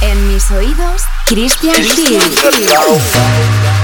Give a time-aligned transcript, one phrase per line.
[0.00, 2.20] En mis oídos, Christian Hill.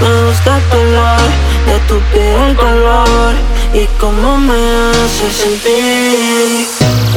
[0.01, 1.21] Me gusta tu olor,
[1.67, 3.35] de tu piel el color
[3.73, 6.69] y cómo me hace sentir.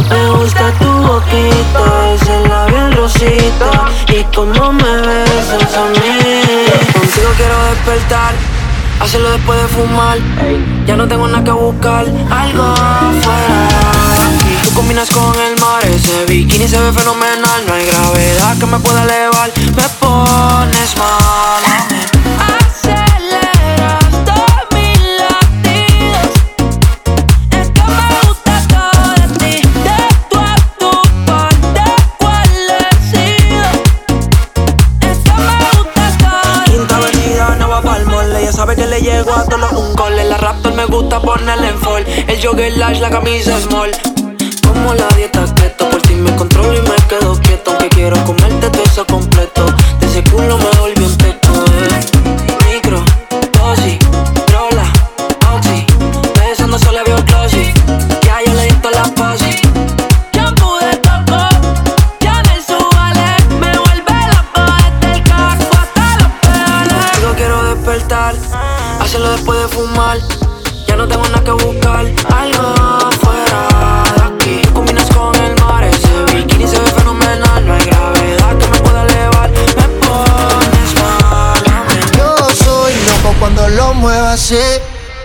[0.09, 6.33] Me gusta tu boquita, ese labial rosita y cómo me besas a mí.
[6.93, 8.33] Contigo quiero despertar,
[8.99, 10.17] hacerlo después de fumar.
[10.87, 13.67] Ya no tengo nada que buscar, algo afuera.
[14.63, 15.56] Tú combinas con el
[15.95, 17.65] ese bikini se ve fenomenal.
[17.67, 21.97] No hay gravedad que me pueda elevar, me pones mal.
[38.99, 40.17] llego a todos un gol.
[40.19, 42.05] En la Raptor me gusta ponerle en fall.
[42.27, 43.91] El jogger large, la camisa small.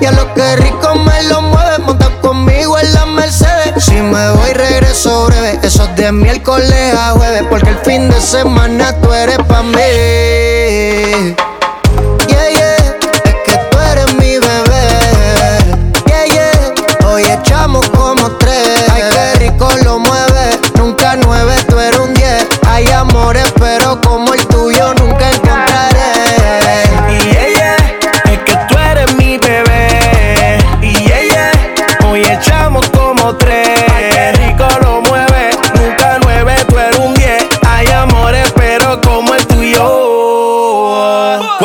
[0.00, 3.84] Y a lo que rico me lo mueves, monta conmigo en la Mercedes.
[3.84, 5.58] Si me voy, regreso breve.
[5.62, 11.34] Esos de miércoles a jueves, porque el fin de semana tú eres pa' mí.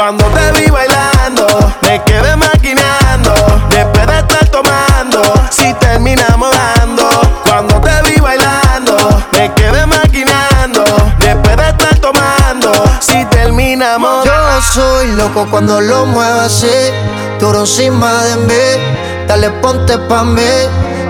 [0.10, 1.46] Cuando te vi bailando,
[1.84, 3.32] me quedé maquinando.
[3.70, 5.22] Después de estar tomando,
[5.52, 7.08] si terminamos dando.
[7.46, 8.98] Cuando te vi bailando,
[9.34, 10.84] me quedé maquinando.
[11.20, 16.92] Después de estar tomando, si terminamos Yo soy loco cuando lo muevo así,
[17.40, 19.28] duro encima de mí.
[19.28, 20.42] Dale, ponte pa' mí,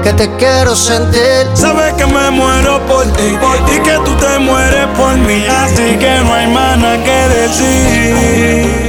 [0.04, 1.48] que te quiero sentir.
[1.54, 3.40] Sabes que me muero por ti
[3.74, 8.89] y que tú te mueres por mí, así que no hay más nada que decir.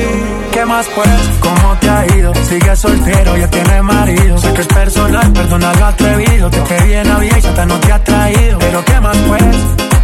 [0.53, 1.09] ¿Qué más pues?
[1.41, 2.35] ¿Cómo te ha ido?
[2.35, 4.37] Sigue soltero, ya tiene marido.
[4.39, 6.51] Sé que es personal, perdona lo atrevido.
[6.51, 8.59] Te pedí en aviesa, no te ha traído.
[8.59, 9.57] Pero ¿qué más pues?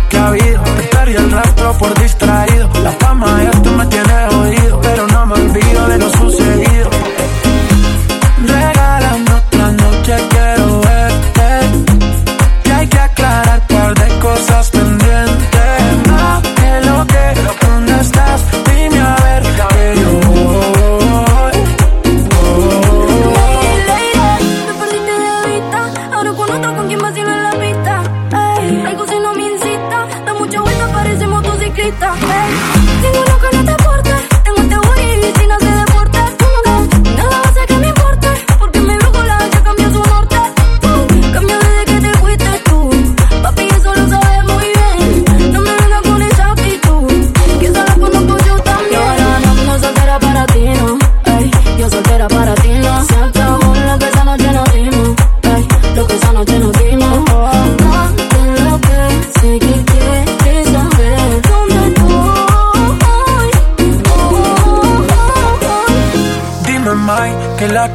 [0.08, 0.62] ¿Qué ha habido?
[0.62, 2.70] Te perdí el rastro por distraído.
[2.82, 4.80] La fama ya tú me tienes oído.
[4.82, 5.05] Pero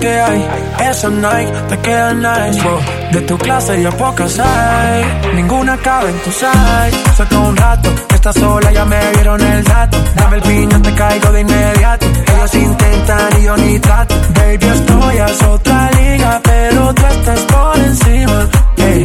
[0.02, 0.42] que hay.
[0.90, 2.62] Esa Nike te queda nice.
[2.62, 2.80] wow.
[3.14, 5.34] De tu clase yo pocas hay.
[5.36, 7.16] Ninguna cabe en tu size.
[7.16, 7.90] Saca un rato
[8.22, 9.98] estás sola, ya me vieron el dato.
[10.16, 12.06] Dame el piño, te caigo de inmediato.
[12.06, 14.16] Ellos intentan y yo ni trato.
[14.36, 18.61] Baby, estoy a otra liga, pero tú estás por encima.
[18.82, 19.04] Hey,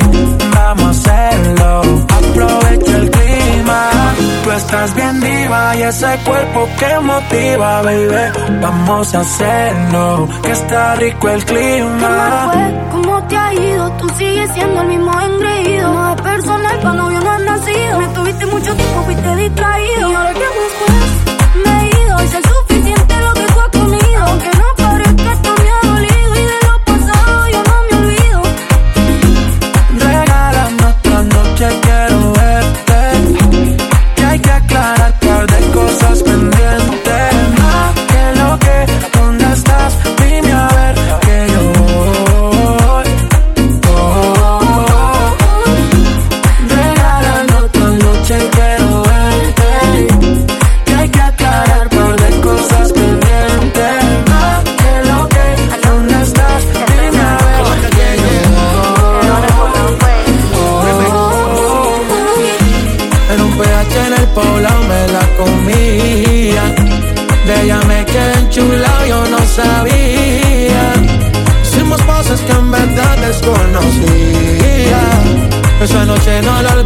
[0.54, 1.82] vamos a hacerlo.
[2.18, 3.80] Aprovecha el clima.
[4.44, 8.58] Tú estás bien diva y ese cuerpo que motiva, baby.
[8.62, 12.52] Vamos a hacerlo, que está rico el clima.
[12.92, 13.90] ¿Cómo te ha ido?
[13.98, 15.92] Tú sigues siendo el mismo engreído.
[15.92, 17.98] No es personal, pa' novio no has nacido.
[17.98, 20.25] Me tuviste mucho tiempo, fuiste distraído.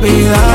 [0.01, 0.50] Noche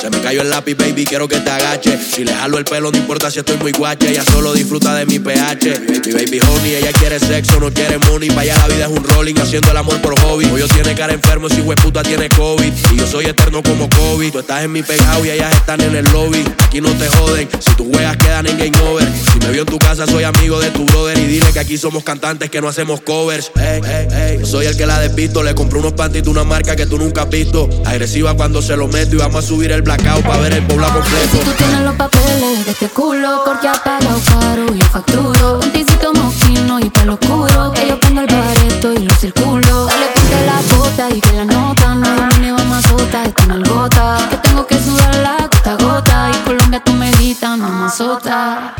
[0.00, 0.12] house shit.
[0.12, 1.98] Se me cayó el lápiz, baby, quiero que te agache.
[1.98, 4.10] Si le jalo el pelo, no importa si estoy muy guache.
[4.10, 5.80] Ella solo disfruta de mi pH.
[6.06, 8.28] Mi baby honey, ella quiere sexo, no quiere money.
[8.28, 10.44] Vaya, la vida es un rolling, haciendo el amor por hobby.
[10.44, 12.72] Hoy yo tiene cara enfermo, si puta tiene COVID.
[12.92, 14.30] Y yo soy eterno como COVID.
[14.30, 16.44] Tú estás en mi pegado y ellas están en el lobby.
[16.58, 19.08] Aquí no te joden, si tus juegas quedan en over.
[19.32, 21.18] Si me vio en tu casa, soy amigo de tu brother.
[21.18, 23.50] Y dile que aquí somos cantantes que no hacemos covers.
[23.56, 24.38] Ey, ey, ey.
[24.38, 25.42] Yo soy el que la despisto.
[25.42, 27.68] Le compré unos panties de una marca que tú nunca has visto.
[27.84, 30.76] Agresiva cuando se lo meto y vamos a subir el blackout para ver el Si
[30.76, 31.38] completo.
[31.44, 35.60] tú tienes los papeles de este culo, porque ha pagado caro y yo facturo.
[35.60, 37.72] Un ticito moquino y pelo oscuro.
[37.72, 39.86] Que yo pongo el bareto y lo circulo.
[39.86, 41.94] Dale ponte la bota y que la nota.
[41.94, 44.18] No domine, vamos a sota, está en el gota.
[44.30, 46.30] Que tengo que sudar la gota a gota.
[46.32, 48.74] Y Colombia tu medita, no más sota.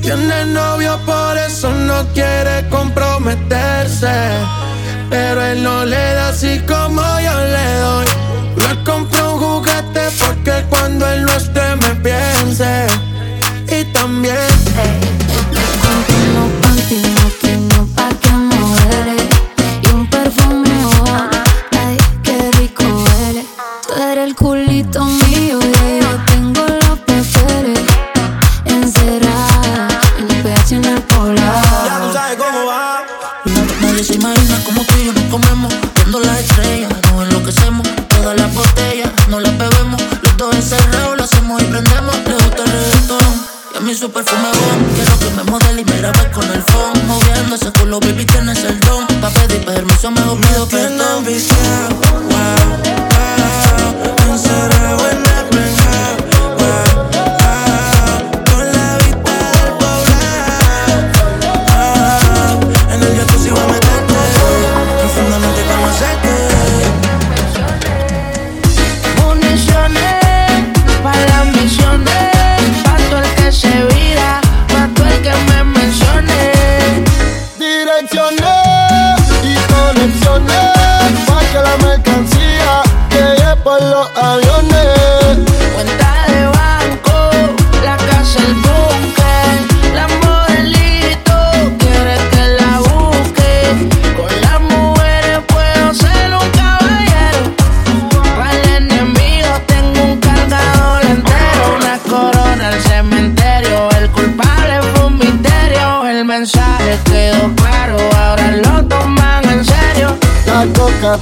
[0.00, 4.12] Tiene novio, por eso no quiere comprometerse.
[5.10, 8.11] Pero él no le da así como yo le doy.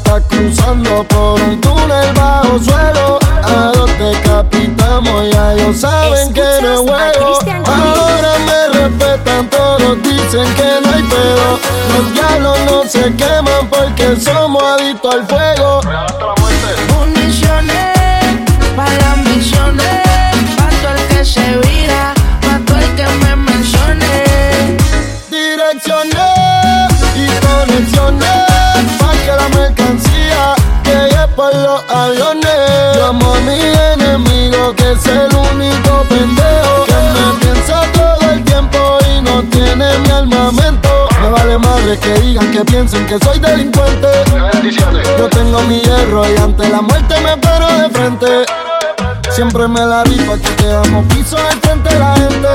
[0.00, 3.19] Coca está cruzando por un túnel bajo suelo.
[3.42, 7.38] A dos decapitamos, ya ellos saben que no Castro.
[7.66, 11.59] Ahora me respetan todos, dicen que no hay pedo.
[11.97, 15.40] Los diablos no se queman porque somos adictos al fuego.
[41.99, 44.09] Que digan que piensen que soy delincuente.
[45.19, 48.27] Yo tengo mi hierro y ante la muerte me paro de frente.
[49.31, 52.49] Siempre me la rifa que quedamos piso al frente de la gente.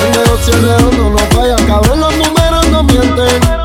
[0.00, 3.61] El no falla, cabrón, los números no mienten.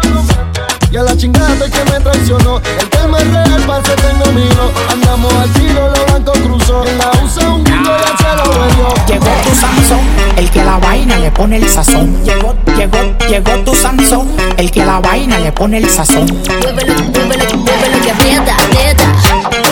[0.97, 4.71] A la chingada del que me traicionó, el que me real pase tengo mío.
[4.91, 6.87] Andamos al tiro, los blancos cruzó.
[6.87, 9.05] En la usa un mundo ya se lo vendió.
[9.07, 9.99] Llegó tu Sansón,
[10.37, 12.23] el que a la vaina le pone el sazón.
[12.25, 12.97] Llegó, llegó,
[13.29, 14.27] llegó tu Sansón,
[14.57, 16.25] el que a la vaina le pone el sazón.
[16.63, 19.05] Muévelo, muévelo, muévelo que aprieta, neta.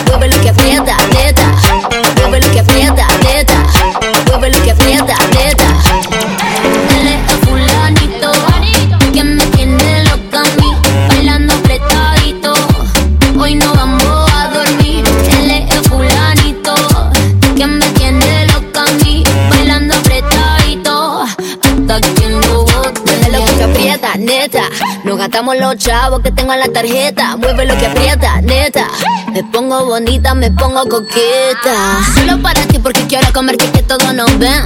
[0.06, 1.42] Muévelo que aprieta, neta.
[2.20, 3.54] Muévelo que aprieta, neta.
[4.28, 5.75] Muévelo que aprieta, neta.
[25.26, 27.36] No gastamos los chavos que tengo en la tarjeta.
[27.36, 28.86] Mueve lo que aprieta, neta.
[29.32, 31.98] Me pongo bonita, me pongo coqueta.
[32.14, 34.62] Solo para ti porque quiero comer que, todos nos ven.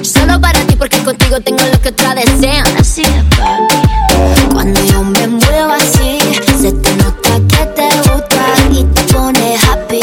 [0.00, 2.64] Solo para ti porque contigo tengo lo que otras desean.
[2.80, 4.54] Así es, papi.
[4.54, 6.18] Cuando yo me muevo así,
[6.58, 10.00] se te nota que te gusta y te pone happy.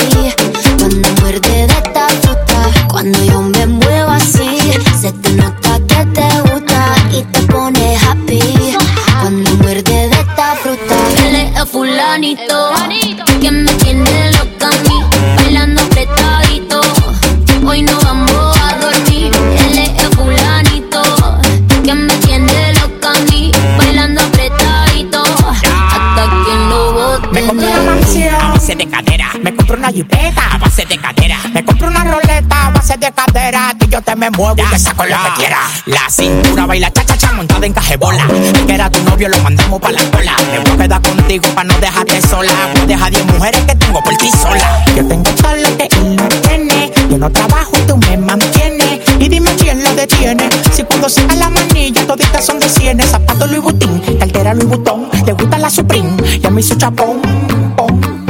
[0.78, 5.51] Cuando muerde de esta fruta, cuando yo me muevo así, se te nota
[11.72, 12.60] fulanito
[34.22, 35.58] me muevo y te saco lo que quiera.
[35.88, 38.24] La cintura baila cha cha cha montada en cajebola.
[38.54, 40.36] El que era tu novio lo mandamos pa' la escuela.
[40.52, 42.52] Me voy a quedar contigo pa' no dejarte sola.
[42.72, 44.86] Voy a dejar 10 mujeres que tengo por ti sola.
[44.96, 46.92] Yo tengo todo lo que él no tiene.
[47.10, 49.00] Yo no trabajo y tú me mantienes.
[49.20, 50.48] Y dime quién lo detiene.
[50.72, 53.10] Si cuando saca la manilla toditas son de cienes.
[53.10, 55.10] Zapato Louis Vuitton, cartera Louis Vuitton.
[55.26, 57.22] Le gusta la Supreme y a mí su chapón.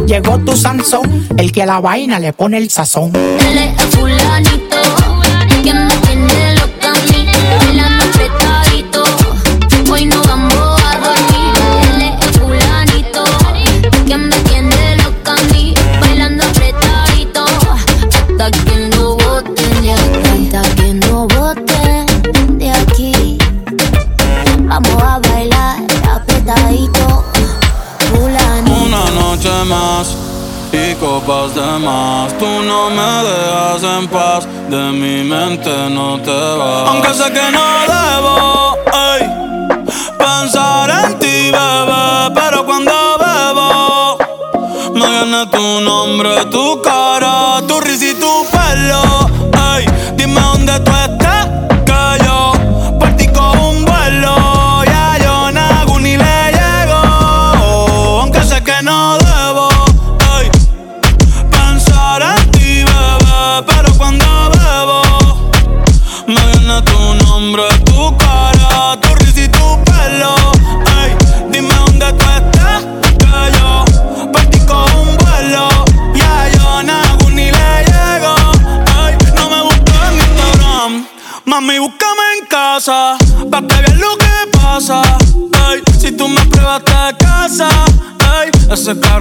[0.07, 3.12] Llegó tu Sansón, el que a la vaina le pone el sazón.
[3.13, 5.20] Él es fulanito
[5.63, 6.00] que me
[31.41, 32.38] y copas de más.
[32.38, 36.89] Tú no me dejas en paz, de mi mente no te vas.
[36.89, 39.21] Aunque sé que no debo ey,
[40.17, 44.17] pensar en ti, bebé, pero cuando bebo
[44.93, 48.60] me viene tu nombre, tu cara, tu risa y tu pelo.
[88.88, 89.20] Ey,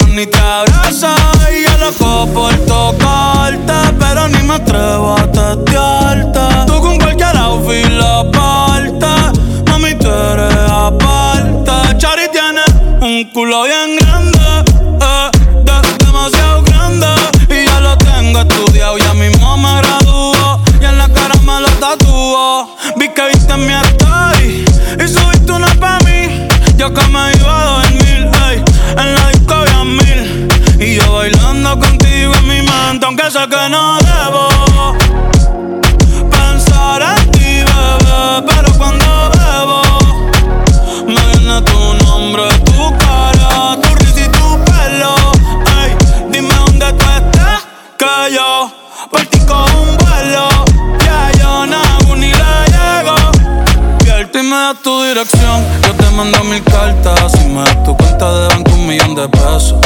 [54.57, 57.31] das tu dirección, yo te mando mil cartas.
[57.31, 59.79] Si me das tu cuenta de banco, un millón de pesos.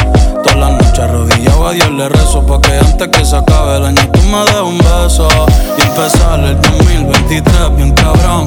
[0.43, 2.45] Todas las noches arrodillado a Dios le rezo.
[2.45, 5.27] Pa' que antes que se acabe el año tú me des un beso.
[5.77, 8.45] Y empezar el 2023 bien cabrón.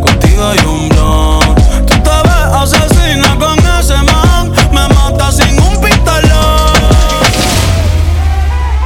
[0.00, 1.54] Contigo hay un blon.
[1.86, 4.52] Tú te ves asesina con ese man.
[4.70, 6.72] Me mata sin un pistolón.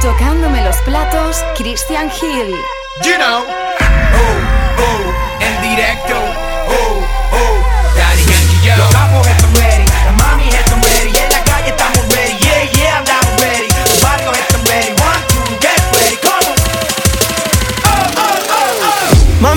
[0.01, 2.55] Tocándome los platos, Christian Hill.
[3.03, 3.43] You know.
[3.43, 6.46] Oh, oh, en directo.
[6.69, 7.57] Oh, oh.
[17.83, 19.47] Oh, oh, oh, oh.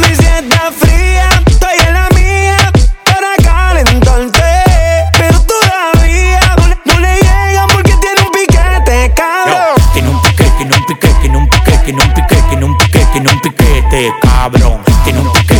[13.12, 14.80] Tiene un piquete, cabrón.
[15.04, 15.59] Tiene un piquete,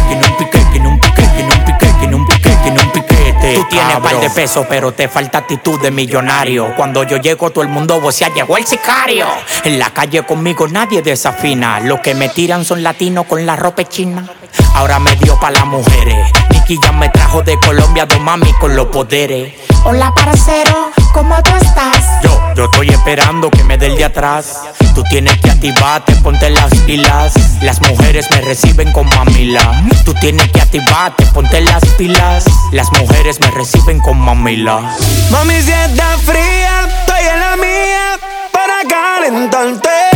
[4.11, 6.75] par de pesos, pero te falta actitud de millonario.
[6.77, 9.27] Cuando yo llego, todo el mundo vocea, llegó el sicario.
[9.65, 11.81] En la calle conmigo nadie desafina.
[11.81, 14.27] Los que me tiran son latinos con la ropa china.
[14.75, 16.31] Ahora me dio pa' las mujeres.
[16.71, 19.55] Nicky ya me trajo de Colombia dos mami con los poderes.
[19.83, 22.23] Hola, parcero, ¿cómo tú estás?
[22.23, 24.61] Yo, yo estoy esperando que me dé el de atrás.
[24.95, 27.33] Tú tienes que activarte, ponte las pilas.
[27.63, 29.83] Las mujeres me reciben con mamila.
[30.05, 32.45] Tú tienes que activarte, ponte las pilas.
[32.71, 34.95] Las mujeres me reciben con mamila.
[35.33, 38.21] Mami, si está fría, estoy en la mía
[38.53, 40.10] para calentarte.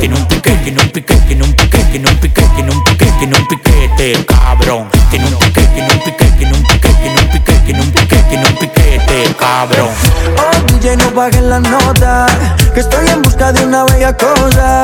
[0.00, 3.12] Tiene un piquete, tiene un piquete, tiene un piquete, tiene un piquete, tiene un piquete,
[3.18, 4.88] tiene un piquete, cabrón.
[5.10, 8.22] Tiene un piquete, tiene un piquete, tiene un piquete, tiene un piquete, tiene un piquete,
[8.30, 9.90] tiene un piquete, cabrón.
[10.38, 12.26] Oh, DJ, no bajes la nota.
[12.72, 14.80] Que estoy en busca de una bella cosa.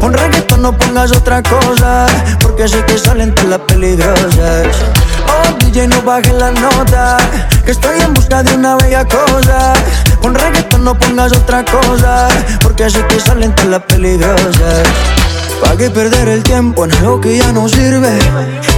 [0.00, 2.06] Pon reggaetón, no pongas otra cosa.
[2.38, 4.68] Porque sé que salen todas las peligrosas.
[5.26, 7.16] Oh, DJ, no bajes la nota.
[7.64, 9.74] Que estoy en busca de una bella cosa.
[10.20, 12.28] Pon reggaetón, no pongas otra cosa.
[12.62, 14.88] Porque sé que salen todas las peligrosas.
[15.60, 18.18] ¿Pa' qué perder el tiempo en algo que ya no sirve?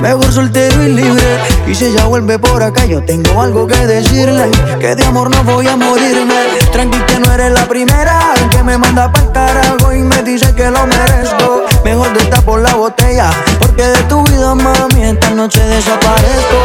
[0.01, 1.39] Mejor soltero y libre.
[1.67, 4.51] Y si ella vuelve por acá, yo tengo algo que decirle.
[4.81, 6.35] Que de amor no voy a morirme.
[6.73, 10.55] Tranqui que no eres la primera en que me manda pa'l carajo y me dice
[10.55, 11.63] que lo merezco.
[11.85, 12.13] Mejor
[12.45, 16.59] por la botella, porque de tu vida, mami, esta noche desaparezco.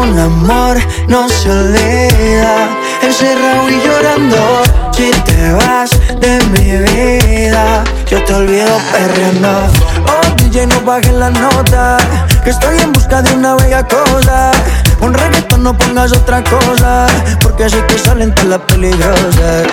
[0.00, 0.76] Un amor
[1.08, 2.68] no se olvida,
[3.02, 4.62] encerrado y llorando.
[4.92, 5.90] Si te vas
[6.20, 9.43] de mi vida, yo te olvido perreando.
[9.46, 11.98] Oh, DJ, no bajes la nota,
[12.42, 14.52] que estoy en busca de una bella cosa.
[15.00, 17.06] Un reggaetón, no pongas otra cosa,
[17.42, 19.66] porque así que salen todas las peligrosas.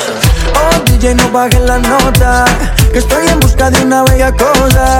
[0.55, 2.43] Oh, DJ, no bajes la nota,
[2.91, 4.99] que estoy en busca de una bella cosa.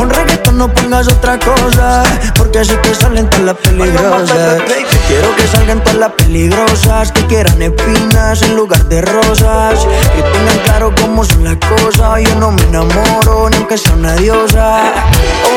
[0.00, 2.04] Un reggaetón, no pongas otra cosa,
[2.36, 4.62] porque así que salen todas las peligrosas.
[5.08, 9.86] Quiero que salgan todas las peligrosas, que quieran espinas en lugar de rosas.
[10.14, 12.22] Que tengan claro cómo son las cosas.
[12.22, 14.92] Yo no me enamoro, ni aunque sea una diosa.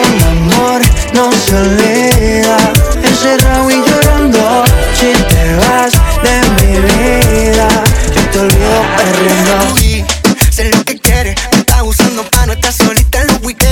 [0.03, 0.81] Un amor
[1.13, 2.57] no se olvida,
[3.03, 4.63] encerrado y llorando.
[4.95, 7.67] Si te vas de mi vida,
[8.15, 10.11] yo te olvido perreando.
[10.49, 13.70] Sé lo que quieres, me está usando pa' no estar solita en los weekends.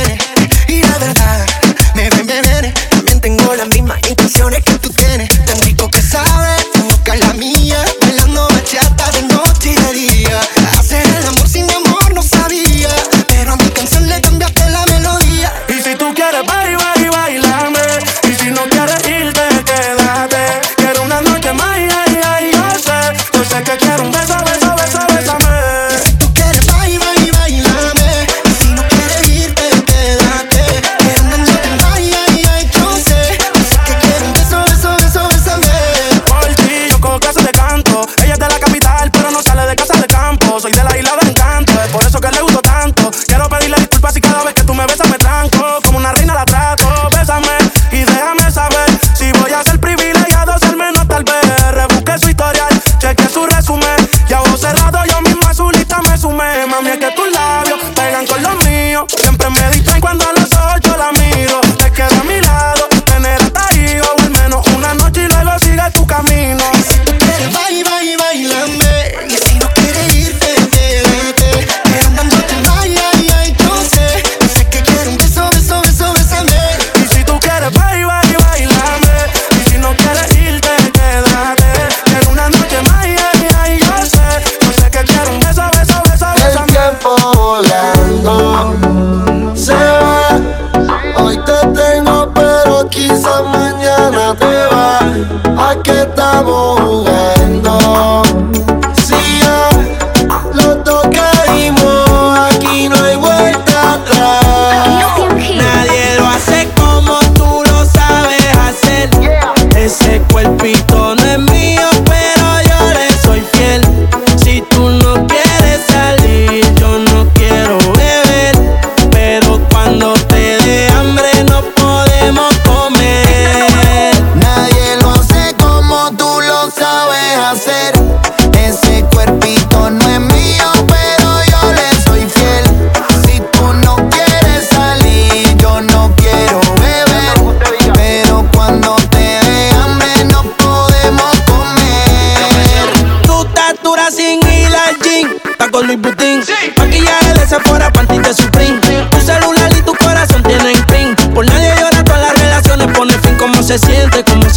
[4.29, 5.08] Mismas intenciones que tú tienes.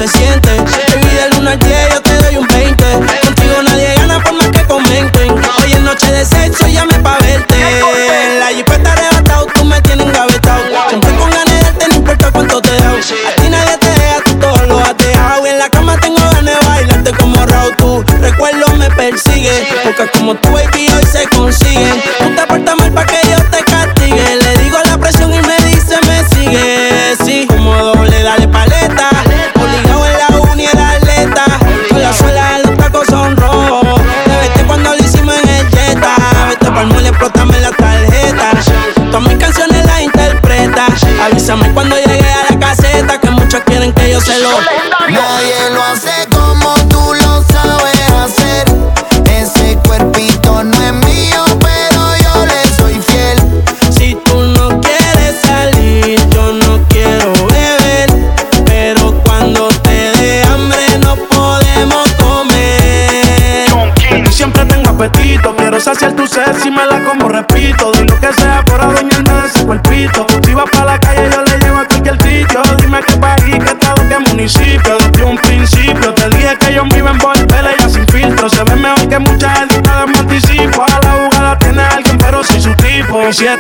[0.08, 0.50] se siente.
[0.56, 2.84] Baby, del 1 al 10 yo te doy un 20.
[3.22, 5.30] Contigo nadie gana por más que comenten.
[5.30, 7.56] Hoy es noche de sexo, llame pa' verte.
[8.40, 10.62] La jipa está arrebatado, tú me tienes engavetado.
[10.88, 12.90] Siempre con ganas de darte, no importa cuánto te da.
[12.90, 15.46] A ti nadie te deja, tú todo lo has dejado.
[15.46, 17.76] En la cama tengo ganas de bailarte como Raúl.
[17.76, 20.58] Tu recuerdo me persigue, porque como tú
[83.32, 83.56] hoje é.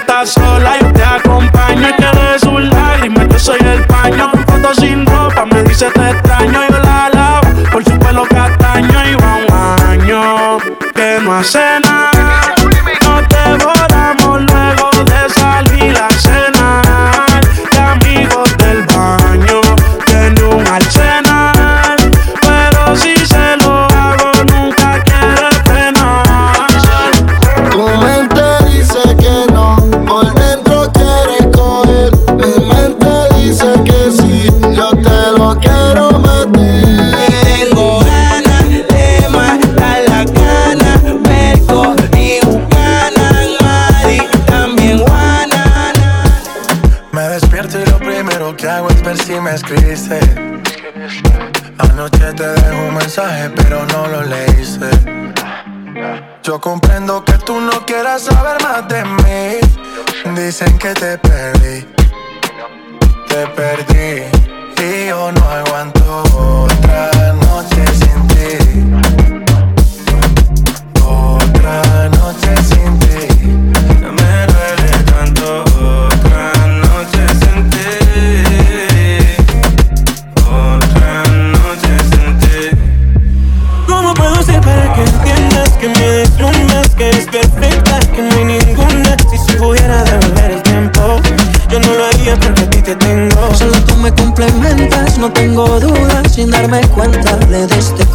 [95.12, 96.32] Pues no tengo dudas.
[96.32, 98.06] Sin darme cuenta le de este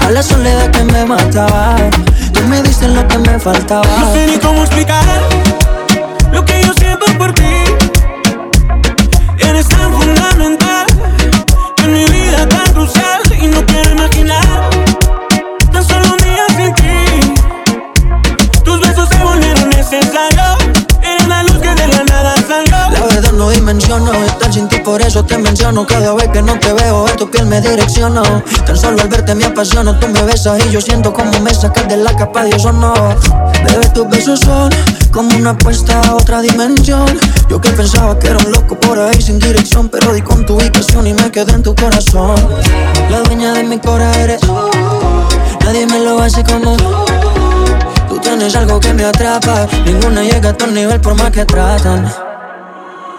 [0.00, 1.76] a la soledad que me mataba.
[2.32, 3.86] Tú me diste lo que me faltaba.
[3.98, 5.04] No sé ni cómo explicar
[6.32, 7.42] lo que yo siento por ti.
[9.38, 10.86] Eres tan fundamental
[11.84, 14.73] en mi vida tan crucial y no quiero imaginar.
[23.14, 25.86] alrededor no dimensiono Estar sin ti por eso te menciono.
[25.86, 28.22] Cada vez que no te veo a tu piel me direcciono.
[28.66, 29.98] Tan solo al verte me apasiono.
[29.98, 32.92] Tú me besas y yo siento como me sacas de la capa de no
[33.64, 34.70] Bebé, tus besos son
[35.12, 37.06] como una apuesta a otra dimensión.
[37.48, 40.56] Yo que pensaba que era un loco por ahí sin dirección Pero di con tu
[40.56, 42.34] ubicación y me quedé en tu corazón.
[43.10, 44.40] La dueña de mi cora eres
[45.64, 46.90] Nadie me lo hace como tú.
[48.08, 49.66] Tú tienes algo que me atrapa.
[49.84, 52.33] Ninguna llega a tu nivel por más que tratan.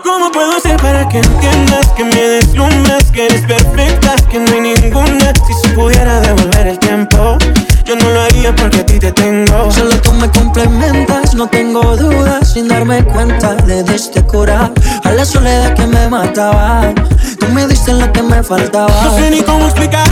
[0.06, 4.62] ¿Cómo puedo hacer para que entiendas que me deslumbras, que eres perfecta, que no hay
[4.62, 5.34] ninguna?
[5.48, 7.40] Si se pudiera devolver el tiempo,
[7.86, 9.72] yo no lo haría porque a ti te tengo.
[9.72, 12.54] Solo tú me complementas, no tengo dudas.
[12.54, 14.72] Sin darme cuenta, le diste cura
[15.04, 16.94] a la soledad que me mataba.
[17.40, 18.94] Tú me diste lo que me faltaba.
[19.06, 20.08] No sé ni cómo explicar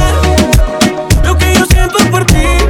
[1.23, 2.62] lo que yo siento por ti.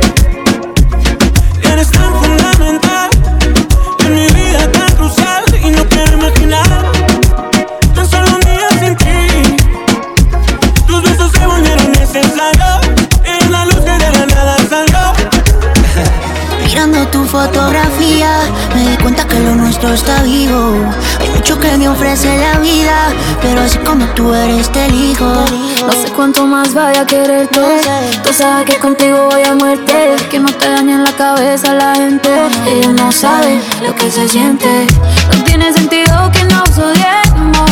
[19.83, 20.79] Nuestro está vivo.
[21.19, 23.09] Hay mucho que me ofrece la vida,
[23.41, 25.25] pero así como tú eres, te elijo.
[25.25, 27.59] No sé cuánto más vaya a quererte.
[28.23, 30.15] Tú sabes que contigo voy a muerte.
[30.29, 32.29] Que no te dañe en la cabeza la gente.
[32.67, 34.87] Ellos no saben lo que se siente.
[35.35, 37.71] No tiene sentido que nos odiemos.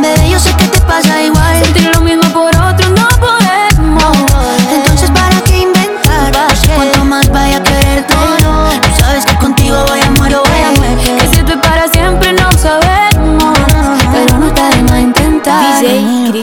[0.00, 1.64] Bebé, yo sé que te pasa igual.
[1.64, 2.57] Sentir lo mismo por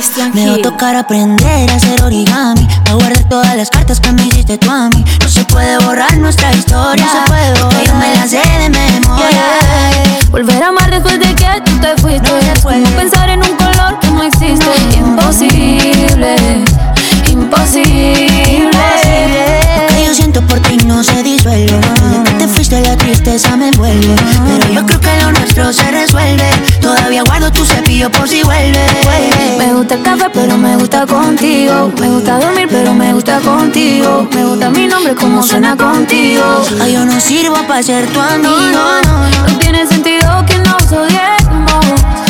[0.06, 2.68] DJ Christian Me va a tocar aprender a hacer origami.
[2.90, 5.04] A guardar todas las cartas que me hiciste tú a mí.
[5.22, 7.06] No se puede borrar nuestra historia.
[7.06, 7.86] No se puede borrar.
[7.86, 9.44] Yo me la sé de memoria.
[10.30, 12.30] Volver a amar después de que tú te fuiste.
[12.54, 14.66] Es como pensar en un color que no existe.
[14.98, 16.36] Imposible,
[17.28, 18.70] imposible.
[19.90, 22.15] Lo que yo siento por ti no se disuelve.
[23.06, 24.16] Tristeza me envuelve.
[24.48, 26.50] Pero yo creo que lo nuestro se resuelve.
[26.82, 28.84] Todavía guardo tu cepillo por si vuelve.
[29.60, 31.92] Me gusta el café, pero me gusta contigo.
[32.02, 34.28] Me gusta dormir, pero me gusta contigo.
[34.34, 36.44] Me gusta mi nombre, como suena contigo.
[36.82, 38.50] Ay, yo no sirvo para ser tu amigo.
[38.50, 41.86] No, no, no, no tiene sentido que nos odiemos.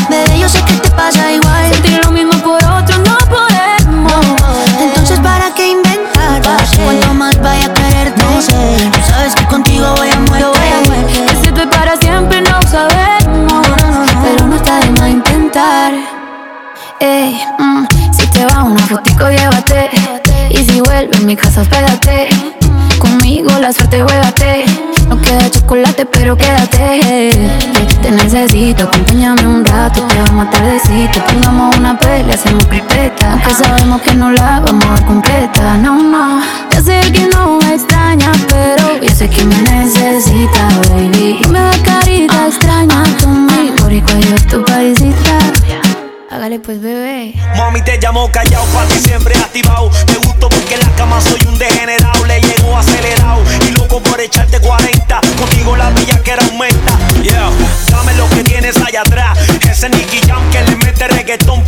[0.09, 1.73] Bebé, yo sé que te pasa igual.
[1.73, 2.94] Sentir lo mismo por otro
[33.45, 35.77] Aunque sabemos que no la vamos a dar completa.
[35.77, 36.41] No, no.
[36.71, 41.39] Ya sé que no me extraña, pero yo sé que me necesita, baby.
[41.43, 43.75] Y me da carita extraña conmigo.
[43.83, 45.37] Boricua, yo tu paisita.
[46.31, 47.35] Hágale pues, bebé.
[47.55, 49.91] Mami te llamo callao, pa' ti siempre activado.
[50.07, 52.25] Te gusto porque en la cama soy un degenerado.
[52.25, 55.21] Le llego acelerado y loco por echarte 40.
[55.37, 56.97] Contigo la bella que aumenta.
[57.21, 57.51] Yeah,
[57.91, 59.37] dame lo que tienes allá atrás.
[59.69, 61.63] Ese Nicky Jam que le mete reggaetón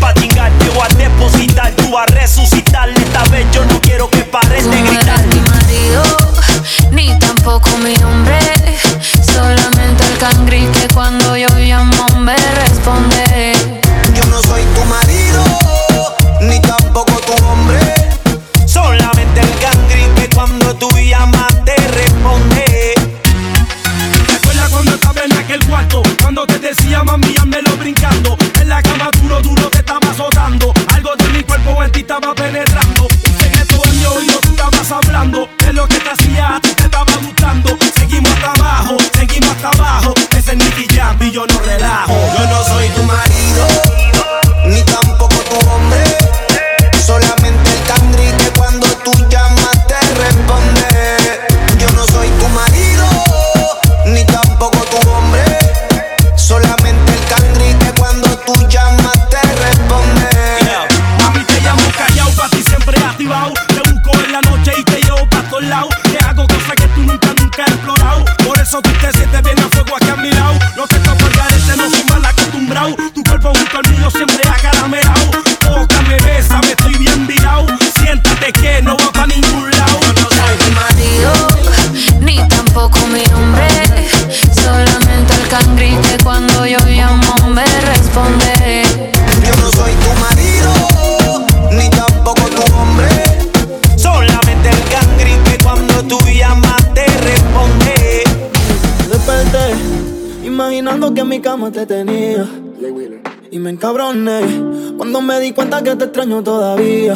[105.58, 107.16] cuenta que te extraño todavía.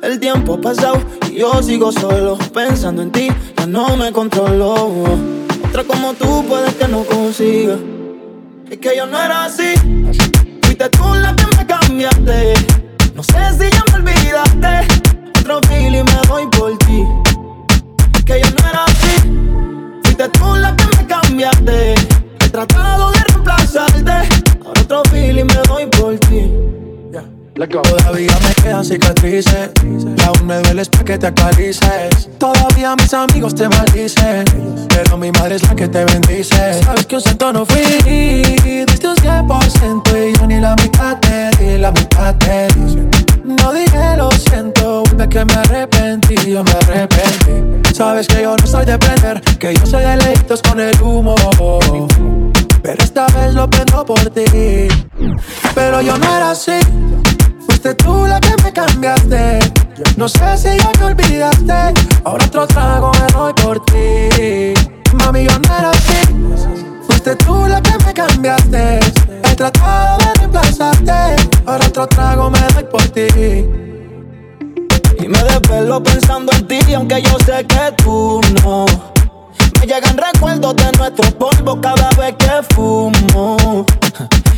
[0.00, 4.92] El tiempo ha pasado y yo sigo solo pensando en ti, ya no me controlo.
[5.68, 7.74] Otra como tú puede que no consiga.
[8.70, 9.74] Es que yo no era así.
[10.62, 12.54] Fuiste tú la que me cambiaste.
[13.16, 14.86] No sé si ya me olvidaste.
[15.40, 16.87] Otro feeling me doy por ti.
[27.66, 29.70] Todavía me quedan cicatrices.
[30.24, 32.28] Aún me dueles para que te acarices.
[32.38, 34.44] Todavía mis amigos te maldicen.
[34.88, 36.80] Pero mi madre es la que te bendice.
[36.84, 37.82] Sabes que un santo no fui.
[38.86, 41.78] Diste un 100% y yo ni la mitad te di.
[41.78, 43.08] La mitad te di.
[43.44, 47.92] No dije lo siento, de que me arrepentí, yo me arrepentí.
[47.92, 51.34] Sabes que yo no soy de prender, que yo soy de leitos con el humo.
[52.82, 54.44] Pero esta vez lo prendo por ti.
[55.74, 56.78] Pero yo no era así.
[57.68, 59.58] Fuiste tú la que me cambiaste.
[60.16, 61.94] No sé si ya me olvidaste.
[62.24, 64.72] Ahora otro trago me doy por ti.
[65.12, 66.18] Mami, yo no era así.
[67.06, 69.00] Fuiste tú la que me cambiaste.
[69.44, 71.36] He tratado de reemplazarte.
[71.66, 73.26] Ahora otro trago me doy por ti.
[75.20, 78.86] Y me desvelo pensando en ti, aunque yo sé que tú no.
[79.78, 83.84] Me llegan recuerdos de nuestro polvo cada vez que fumo.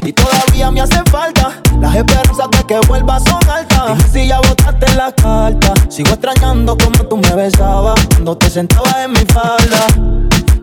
[0.02, 1.52] Y todavía me hace falta.
[1.80, 3.98] Las esperanzas de que vuelvas son altas.
[3.98, 5.74] Dime si ya botaste la carta.
[5.88, 9.86] Sigo extrañando como tú me besabas cuando te sentabas en mi falda.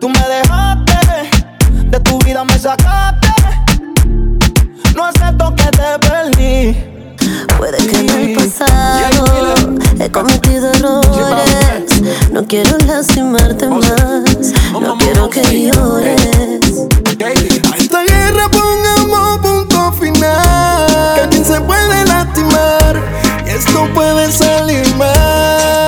[0.00, 1.30] Tú me dejaste,
[1.84, 3.28] de tu vida me sacaste.
[4.94, 6.76] No acepto que te perdí.
[7.58, 9.54] Puede que en el pasado
[10.00, 12.02] he cometido errores.
[12.32, 14.52] No quiero lastimarte más.
[14.72, 16.88] No quiero que llores.
[17.78, 18.87] Esta guerra pongamos
[19.92, 21.28] final.
[21.30, 22.96] Que se puede lastimar
[23.46, 25.87] y esto puede salir mal.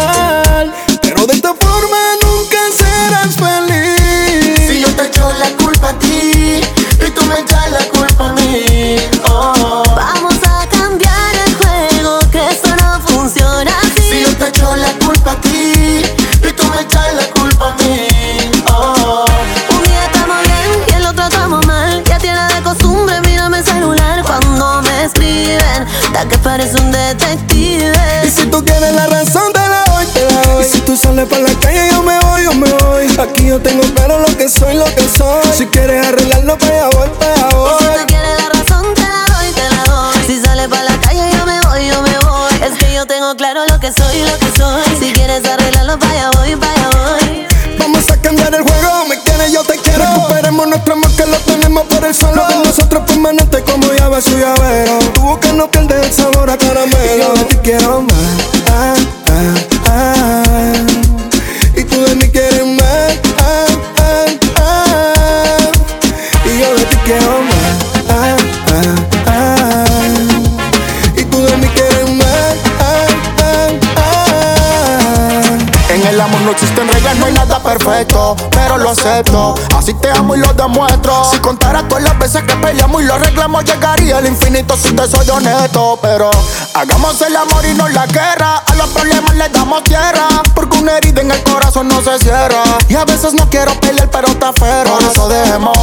[77.81, 79.55] Perfecto, pero lo acepto.
[79.77, 81.25] Así te amo y lo demuestro.
[81.31, 85.09] Si contara todas las veces que peleamos y lo arreglamos, llegaría al infinito si te
[85.09, 85.99] soy honesto.
[86.03, 86.31] Pero
[86.75, 88.59] hagamos el amor y no la guerra.
[88.67, 90.29] A los problemas les damos tierra.
[90.55, 92.63] Porque una herida en el corazón no se cierra.
[92.89, 94.95] Y a veces no quiero pelear, pero te aferro.
[94.95, 95.77] Por eso dejemos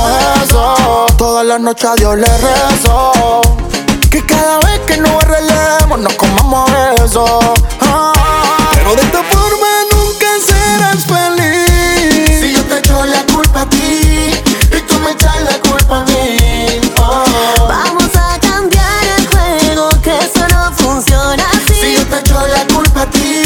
[0.43, 1.05] eso.
[1.17, 3.41] Todas las noches a Dios le rezo.
[4.11, 6.69] Que cada vez que nos arreglemos, nos comamos
[7.03, 7.39] eso.
[7.81, 8.13] Ah.
[8.73, 11.46] Pero de esta forma nunca serás feliz.
[13.65, 14.31] Ti
[14.71, 16.81] y tú me echas la culpa a mí.
[16.99, 17.67] Oh.
[17.67, 21.73] Vamos a cambiar el juego, que eso no funciona así.
[21.73, 23.43] Si yo te echo la culpa a ti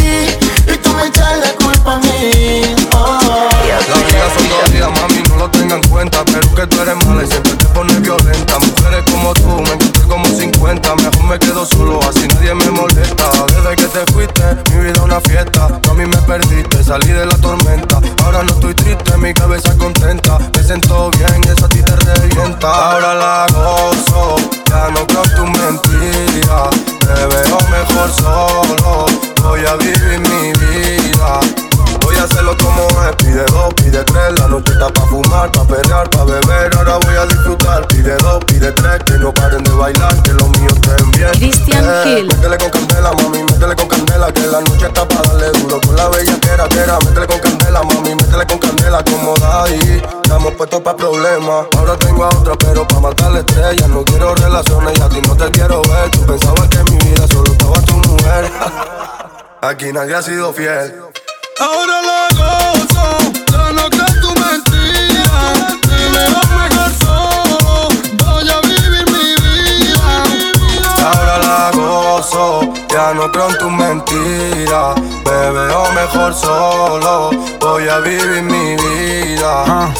[0.67, 2.75] y tú me echas la culpa a mí.
[2.93, 3.49] Oh.
[3.89, 6.23] La vida son dos vidas, mami, no lo tengan en cuenta.
[6.25, 8.59] Pero que tú eres mala y siempre te pones violenta.
[8.59, 10.95] Mujeres como tú, me encontré como 50.
[10.95, 13.20] Mejor me quedo solo, así nadie me molesta.
[13.91, 15.67] Te fuiste, mi vida una fiesta.
[15.81, 17.99] Tú a mí me perdiste, salí de la tormenta.
[18.23, 20.37] Ahora no estoy triste, mi cabeza contenta.
[20.55, 22.67] Me siento bien eso a ti te revienta.
[22.69, 24.37] Ahora la gozo,
[24.69, 26.69] ya no creo tu mentira.
[27.05, 29.05] Me veo mejor solo,
[29.43, 31.60] voy a vivir mi vida.
[32.21, 34.39] Hacerlo como es, pide dos, pide tres.
[34.39, 36.69] La noche está pa' fumar, pa' pelear, pa' beber.
[36.77, 40.47] Ahora voy a disfrutar, pide dos, pide tres Que no paren de bailar, que los
[40.59, 41.31] míos estén bien.
[41.31, 42.27] Christian Eh, Hill.
[42.27, 45.81] Métele con candela, mami, métele con candela Que la noche está pa' darle duro.
[45.81, 50.53] Con la bella que era, Métele con candela, mami, métele con candela Como ahí, estamos
[50.53, 51.65] puestos pa' problemas.
[51.75, 53.87] Ahora tengo a otra, pero pa' matar la estrella.
[53.87, 56.11] No quiero relaciones y a ti no te quiero ver.
[56.11, 58.51] Tú pensabas que en mi vida solo estaba tu mujer.
[59.63, 60.93] Aquí nadie ha sido fiel
[61.59, 63.17] Ahora la gozo,
[63.51, 65.41] ya no crees tu mentira.
[65.87, 67.89] Me veo mejor solo,
[68.23, 70.09] voy a vivir mi vida.
[71.11, 74.95] Ahora la gozo, ya no creo en tu mentira.
[75.25, 77.29] Me veo mejor solo,
[77.59, 79.63] voy a vivir mi vida.
[79.67, 79.93] Ah.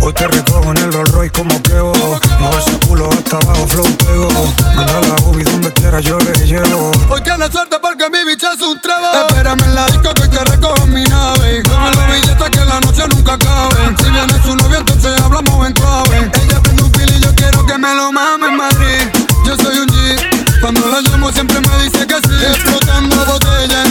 [0.00, 1.92] Hoy te recojo en el Rolls Royce como quebo.
[2.38, 4.28] Mueve ese culo hasta abajo, flow pego.
[4.74, 6.90] Manda la Ubi donde quiera, yo le llevo.
[7.08, 9.28] Hoy tienes suerte porque mi bicha es un trago.
[9.28, 11.62] Espérame en la disco que hoy te recojo mi nave.
[11.62, 13.96] Dame los billetes que la noche nunca acabe.
[13.98, 16.30] Si viene su novia, entonces hablamos en clave.
[16.42, 19.26] Ella prende un fil y yo quiero que me lo mame en Madrid.
[19.44, 20.60] Yo soy un G.
[20.60, 22.44] Cuando la llamo siempre me dice que sí.
[22.44, 23.85] Explotando botellas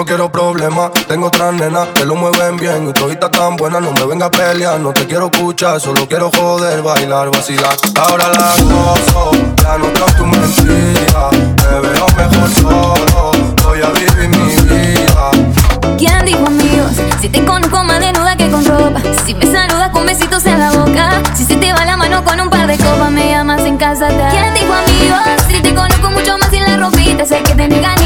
[0.00, 0.92] no quiero problemas.
[1.06, 3.80] Tengo otras nenas que lo mueven bien y todita tan buena.
[3.80, 5.78] No me venga a pelear, no te quiero escuchar.
[5.78, 7.76] Solo quiero joder, bailar, vacilar.
[8.00, 11.28] Ahora la gozo, ya no creo tu mentira.
[11.32, 13.32] Me veo mejor solo,
[13.62, 15.30] voy a vivir mi vida.
[15.98, 16.92] ¿Quién dijo amigos?
[17.20, 19.02] Si te conozco más desnuda que con ropa.
[19.26, 21.22] Si me saludas con besitos en la boca.
[21.34, 24.08] Si se te va la mano con un par de copas, me llamas en casa.
[24.08, 25.44] ¿Quién dijo amigos?
[25.46, 27.99] Si te conozco mucho más sin la ropita, sé que te ganas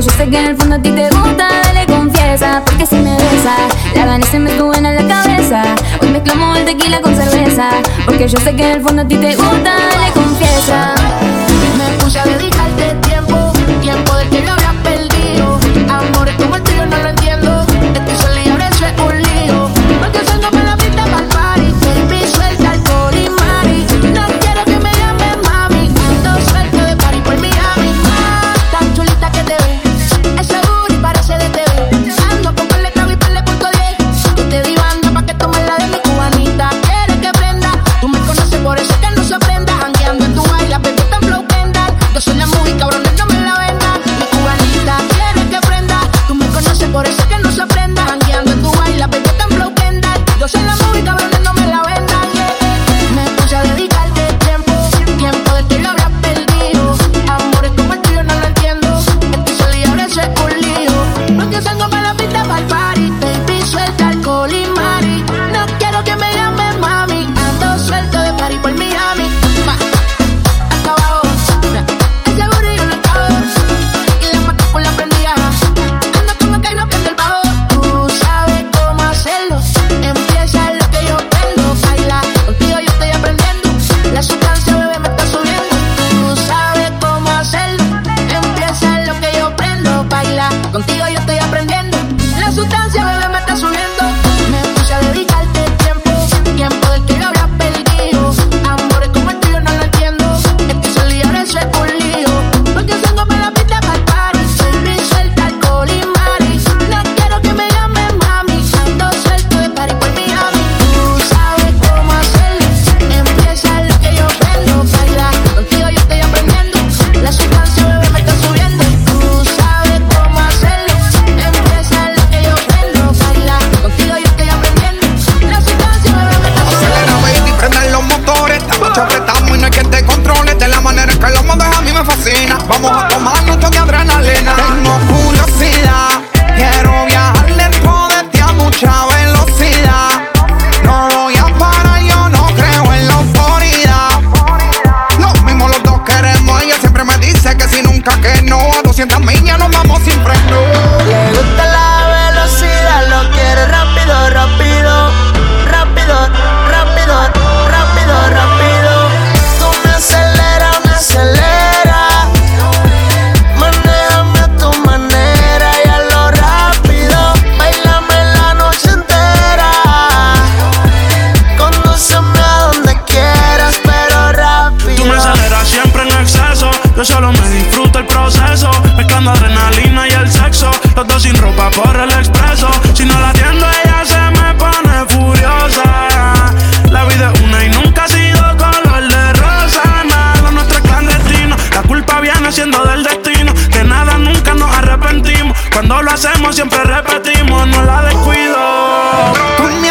[0.00, 3.14] Yo sé que en el fondo a ti te gusta, dale confiesa Porque si me
[3.16, 5.62] besas, la gané se me suben en la cabeza.
[6.00, 7.68] Hoy mezclamos el tequila con cerveza
[8.06, 10.99] Porque yo sé que en el fondo a ti te gusta, dale confiesa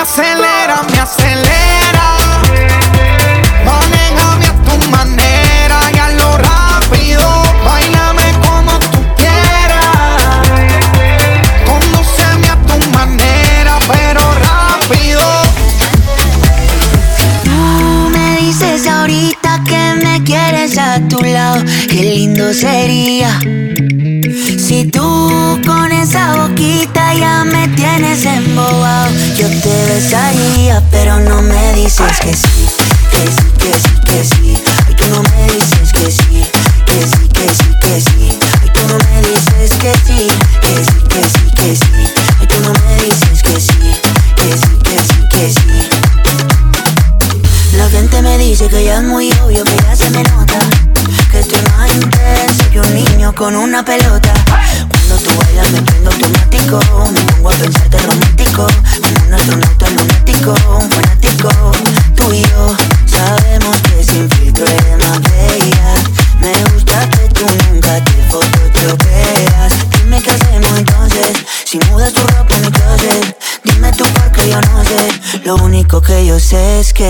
[0.10, 0.59] acelera.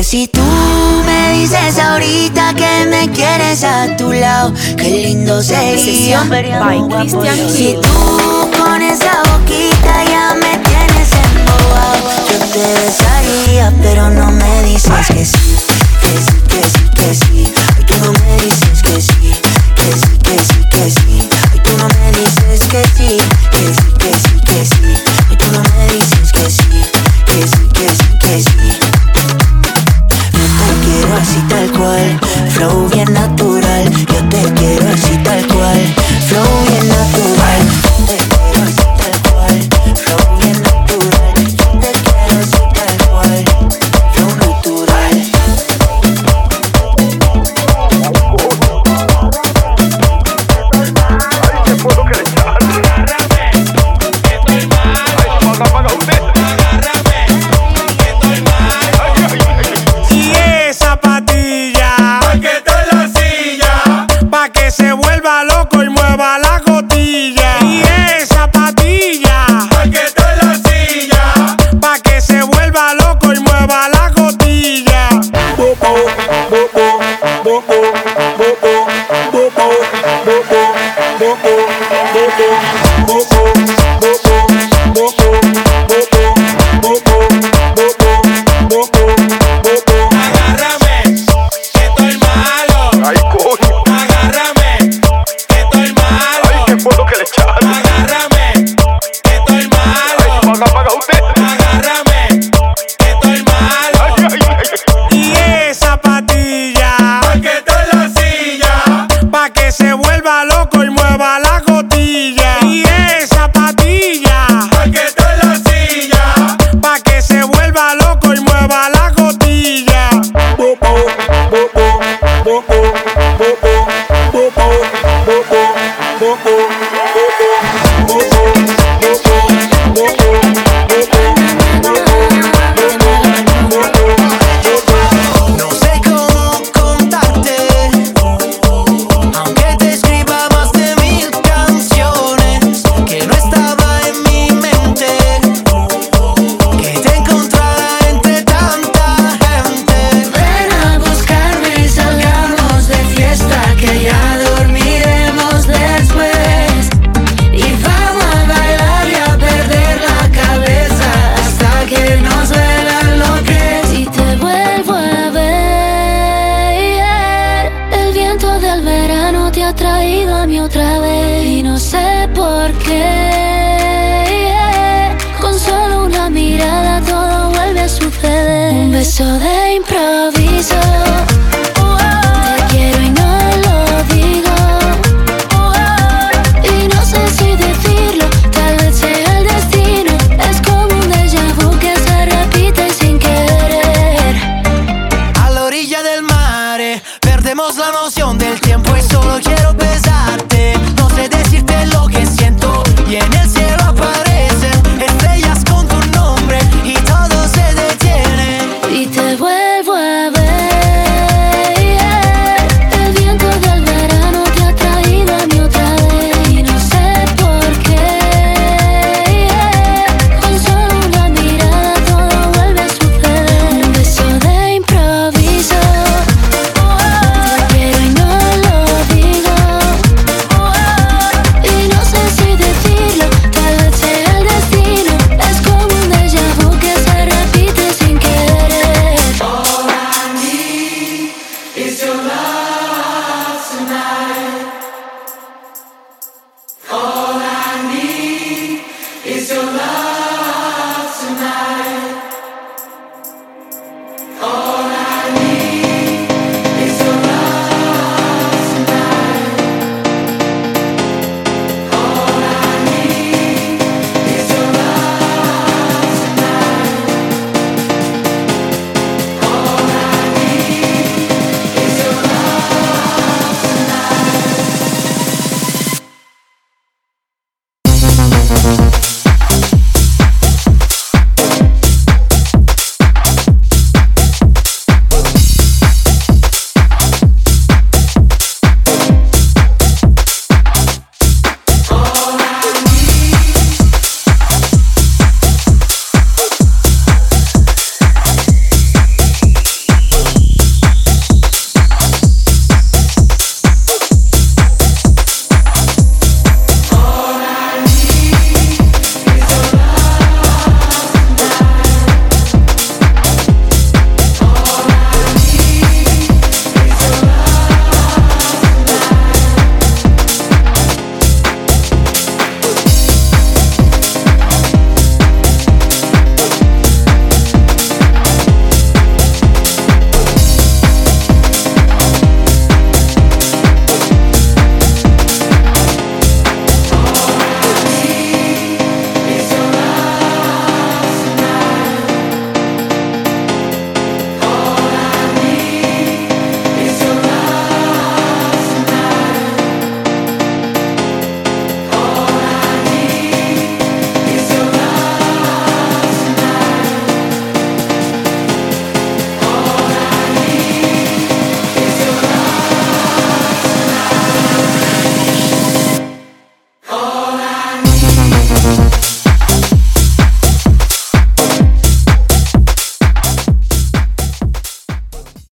[0.04, 0.42] si tú
[1.06, 6.24] me dices ahorita que me quieres a tu lado, qué lindo sería.
[7.50, 14.64] Si tú con esa boquita ya me tienes embobado, yo te besaría, pero no me
[14.64, 15.59] dices que sí.